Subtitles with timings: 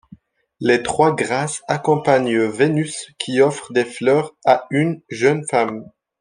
[0.59, 5.91] Les Trois Grâces accompagnent Vénus qui offre des fleurs à une jeune femme.